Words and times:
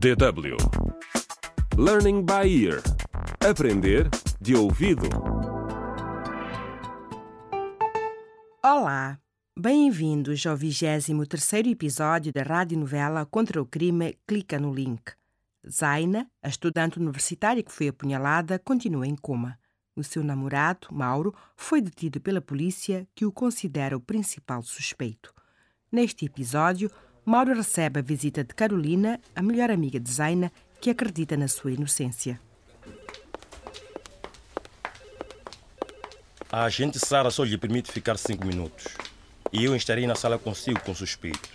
DW 0.00 0.56
Learning 1.76 2.24
by 2.24 2.48
Ear 2.48 2.80
Aprender 3.46 4.08
de 4.40 4.56
ouvido. 4.56 5.06
Olá, 8.64 9.18
bem-vindos 9.54 10.46
ao 10.46 10.56
23 10.56 11.66
episódio 11.66 12.32
da 12.32 12.42
radionovela 12.42 13.26
Contra 13.26 13.60
o 13.60 13.66
Crime 13.66 14.16
Clica 14.26 14.58
no 14.58 14.72
Link. 14.72 15.12
Zaina, 15.68 16.26
a 16.42 16.48
estudante 16.48 16.98
universitária 16.98 17.62
que 17.62 17.70
foi 17.70 17.88
apunhalada, 17.88 18.58
continua 18.58 19.06
em 19.06 19.14
coma. 19.14 19.58
O 19.94 20.02
seu 20.02 20.24
namorado, 20.24 20.88
Mauro, 20.90 21.34
foi 21.54 21.82
detido 21.82 22.22
pela 22.22 22.40
polícia, 22.40 23.06
que 23.14 23.26
o 23.26 23.32
considera 23.32 23.98
o 23.98 24.00
principal 24.00 24.62
suspeito. 24.62 25.30
Neste 25.92 26.24
episódio, 26.24 26.90
Mauro 27.24 27.54
recebe 27.54 28.00
a 28.00 28.02
visita 28.02 28.42
de 28.42 28.54
Carolina, 28.54 29.20
a 29.36 29.42
melhor 29.42 29.70
amiga 29.70 30.00
de 30.00 30.10
Zaina, 30.10 30.50
que 30.80 30.90
acredita 30.90 31.36
na 31.36 31.48
sua 31.48 31.72
inocência. 31.72 32.40
A 36.50 36.64
agente 36.64 36.98
Sara 36.98 37.30
só 37.30 37.44
lhe 37.44 37.56
permite 37.56 37.92
ficar 37.92 38.16
cinco 38.18 38.46
minutos. 38.46 38.86
E 39.52 39.64
eu 39.64 39.76
estarei 39.76 40.06
na 40.06 40.14
sala 40.14 40.38
consigo 40.38 40.80
com 40.80 40.94
suspeito. 40.94 41.50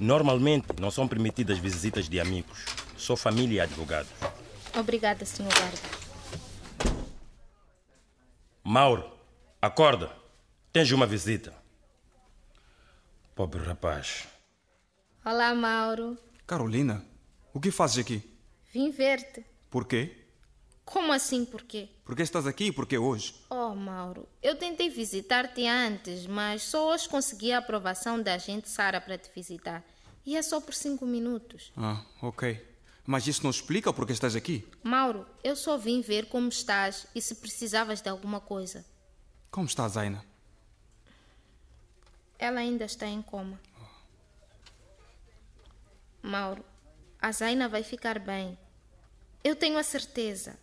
Normalmente 0.00 0.66
não 0.80 0.90
são 0.90 1.06
permitidas 1.06 1.58
visitas 1.58 2.08
de 2.08 2.18
amigos, 2.18 2.64
só 2.96 3.14
família 3.14 3.58
e 3.58 3.60
advogados. 3.60 4.10
Obrigada, 4.74 5.24
Sr. 5.24 5.44
Guarda. 5.44 6.00
Mauro, 8.64 9.10
acorda. 9.60 10.10
Tens 10.72 10.90
uma 10.90 11.06
visita. 11.06 11.52
Pobre 13.34 13.62
rapaz. 13.62 14.26
Olá, 15.22 15.54
Mauro. 15.54 16.16
Carolina, 16.46 17.04
o 17.52 17.60
que 17.60 17.70
fazes 17.70 17.98
aqui? 17.98 18.22
Vim 18.72 18.90
ver-te. 18.90 19.44
Por 19.68 19.86
quê? 19.86 20.16
Como 20.82 21.12
assim 21.12 21.44
por 21.44 21.62
quê? 21.62 21.90
Por 22.04 22.16
que 22.16 22.22
estás 22.22 22.46
aqui 22.46 22.64
e 22.68 22.72
por 22.72 22.86
que 22.86 22.96
hoje? 22.96 23.34
Oh, 23.50 23.74
Mauro, 23.74 24.26
eu 24.42 24.56
tentei 24.56 24.88
visitar-te 24.88 25.66
antes, 25.66 26.26
mas 26.26 26.62
só 26.62 26.90
hoje 26.90 27.06
consegui 27.06 27.52
a 27.52 27.58
aprovação 27.58 28.20
da 28.22 28.32
agente 28.32 28.70
Sara 28.70 28.98
para 28.98 29.18
te 29.18 29.30
visitar. 29.34 29.84
E 30.24 30.36
é 30.38 30.42
só 30.42 30.58
por 30.58 30.72
cinco 30.72 31.04
minutos. 31.04 31.70
Ah, 31.76 32.02
ok. 32.22 32.66
Mas 33.04 33.26
isso 33.26 33.42
não 33.42 33.50
explica 33.50 33.92
por 33.92 34.06
que 34.06 34.12
estás 34.12 34.34
aqui. 34.34 34.66
Mauro, 34.82 35.26
eu 35.44 35.54
só 35.54 35.76
vim 35.76 36.00
ver 36.00 36.30
como 36.30 36.48
estás 36.48 37.06
e 37.14 37.20
se 37.20 37.34
precisavas 37.34 38.00
de 38.00 38.08
alguma 38.08 38.40
coisa. 38.40 38.86
Como 39.50 39.66
está 39.66 39.84
a 39.84 39.88
Zaina? 39.88 40.24
Ela 42.38 42.60
ainda 42.60 42.86
está 42.86 43.06
em 43.06 43.20
coma. 43.20 43.60
Mauro, 46.30 46.64
a 47.20 47.32
Zaina 47.32 47.68
vai 47.68 47.82
ficar 47.82 48.18
bem. 48.20 48.56
Eu 49.42 49.56
tenho 49.56 49.76
a 49.76 49.82
certeza. 49.82 50.56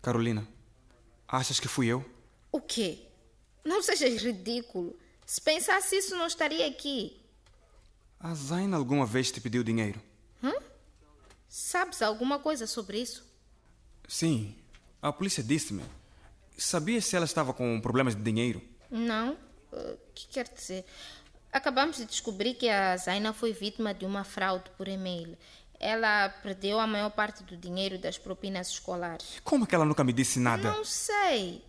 Carolina, 0.00 0.48
achas 1.28 1.60
que 1.60 1.68
fui 1.68 1.86
eu? 1.86 2.04
O 2.50 2.60
quê? 2.60 3.06
Não 3.64 3.82
sejas 3.82 4.22
ridículo. 4.22 4.98
Se 5.26 5.40
pensasse 5.40 5.96
isso, 5.96 6.16
não 6.16 6.26
estaria 6.26 6.66
aqui. 6.66 7.20
A 8.18 8.34
Zaina 8.34 8.76
alguma 8.76 9.04
vez 9.04 9.30
te 9.30 9.40
pediu 9.40 9.62
dinheiro? 9.62 10.00
Hã? 10.42 10.52
Sabes 11.48 12.00
alguma 12.00 12.38
coisa 12.38 12.66
sobre 12.66 13.00
isso? 13.00 13.30
Sim, 14.08 14.56
a 15.00 15.12
polícia 15.12 15.42
disse-me. 15.42 15.84
Sabia 16.56 17.00
se 17.00 17.14
ela 17.16 17.24
estava 17.24 17.52
com 17.52 17.80
problemas 17.80 18.14
de 18.14 18.22
dinheiro? 18.22 18.62
Não. 18.90 19.36
O 19.72 19.98
que 20.14 20.26
quer 20.28 20.48
dizer? 20.48 20.84
Acabamos 21.52 21.98
de 21.98 22.06
descobrir 22.06 22.54
que 22.54 22.70
a 22.70 22.96
Zaina 22.96 23.34
foi 23.34 23.52
vítima 23.52 23.92
de 23.92 24.06
uma 24.06 24.24
fraude 24.24 24.70
por 24.78 24.88
e-mail. 24.88 25.36
Ela 25.78 26.30
perdeu 26.30 26.80
a 26.80 26.86
maior 26.86 27.10
parte 27.10 27.42
do 27.44 27.58
dinheiro 27.58 27.98
das 27.98 28.16
propinas 28.16 28.68
escolares. 28.68 29.38
Como 29.44 29.64
é 29.64 29.66
que 29.66 29.74
ela 29.74 29.84
nunca 29.84 30.02
me 30.02 30.14
disse 30.14 30.40
nada? 30.40 30.72
Não 30.72 30.82
sei. 30.82 31.62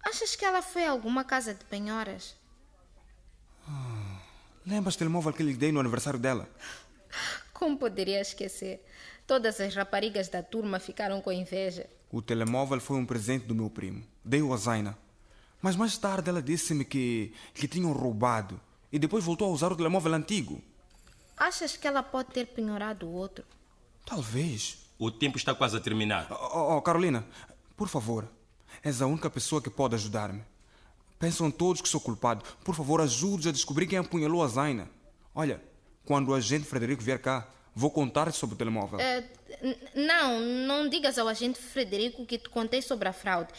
Achas 0.00 0.36
que 0.36 0.44
ela 0.44 0.62
foi 0.62 0.84
a 0.84 0.92
alguma 0.92 1.24
casa 1.24 1.52
de 1.52 1.64
penhoras? 1.64 2.36
Lembras 4.64 4.94
do 4.94 4.98
telemóvel 5.00 5.32
que 5.32 5.42
lhe 5.42 5.54
dei 5.54 5.72
no 5.72 5.80
aniversário 5.80 6.20
dela? 6.20 6.48
Como 7.52 7.76
poderia 7.76 8.20
esquecer? 8.20 8.86
Todas 9.26 9.60
as 9.60 9.74
raparigas 9.74 10.28
da 10.28 10.42
turma 10.42 10.78
ficaram 10.78 11.20
com 11.20 11.32
inveja. 11.32 11.88
O 12.12 12.22
telemóvel 12.22 12.80
foi 12.80 12.96
um 12.96 13.04
presente 13.04 13.44
do 13.44 13.56
meu 13.56 13.68
primo. 13.68 14.06
Dei-o 14.24 14.54
a 14.54 14.56
Zaina. 14.56 14.96
Mas 15.60 15.74
mais 15.74 15.98
tarde 15.98 16.30
ela 16.30 16.40
disse-me 16.40 16.84
que, 16.84 17.34
que 17.52 17.66
tinham 17.66 17.92
roubado 17.92 18.60
e 18.92 18.98
depois 18.98 19.24
voltou 19.24 19.48
a 19.48 19.52
usar 19.52 19.72
o 19.72 19.76
telemóvel 19.76 20.14
antigo. 20.14 20.62
Achas 21.36 21.76
que 21.76 21.86
ela 21.86 22.02
pode 22.02 22.30
ter 22.30 22.46
penhorado 22.46 23.06
o 23.06 23.12
outro? 23.12 23.44
Talvez. 24.04 24.78
O 24.98 25.10
tempo 25.10 25.36
está 25.36 25.54
quase 25.54 25.76
a 25.76 25.80
terminar. 25.80 26.26
Oh, 26.30 26.76
oh, 26.76 26.82
Carolina, 26.82 27.24
por 27.76 27.88
favor. 27.88 28.28
És 28.82 29.00
a 29.00 29.06
única 29.06 29.30
pessoa 29.30 29.62
que 29.62 29.70
pode 29.70 29.94
ajudar-me. 29.94 30.42
Pensam 31.18 31.50
todos 31.50 31.80
que 31.80 31.88
sou 31.88 32.00
culpado. 32.00 32.44
Por 32.64 32.74
favor, 32.74 33.00
ajude 33.00 33.48
a 33.48 33.52
descobrir 33.52 33.86
quem 33.86 33.98
apunhalou 33.98 34.42
a 34.42 34.48
Zaina. 34.48 34.90
Olha, 35.34 35.62
quando 36.04 36.30
o 36.30 36.34
agente 36.34 36.64
Frederico 36.64 37.02
vier 37.02 37.20
cá, 37.20 37.46
vou 37.78 37.90
contar 37.90 38.32
sobre 38.32 38.54
o 38.54 38.58
telemóvel. 38.58 38.98
N- 39.00 39.76
não, 39.94 40.40
não 40.40 40.88
digas 40.88 41.16
ao 41.18 41.28
agente 41.28 41.58
Frederico 41.60 42.26
que 42.26 42.36
te 42.38 42.48
contei 42.48 42.82
sobre 42.82 43.08
a 43.08 43.12
fraude. 43.12 43.50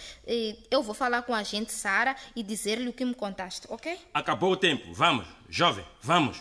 Eu 0.69 0.83
vou 0.83 0.93
falar 0.93 1.21
com 1.21 1.33
a 1.33 1.37
agente 1.39 1.71
Sara 1.71 2.15
e 2.35 2.43
dizer-lhe 2.43 2.89
o 2.89 2.93
que 2.93 3.05
me 3.05 3.13
contaste, 3.15 3.65
ok? 3.69 3.97
Acabou 4.13 4.51
o 4.51 4.57
tempo. 4.57 4.93
Vamos, 4.93 5.25
jovem, 5.49 5.85
vamos. 6.01 6.37